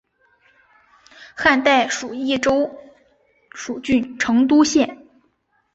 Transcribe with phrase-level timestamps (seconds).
[1.35, 2.75] 汉代属益州
[3.51, 5.05] 蜀郡成都县。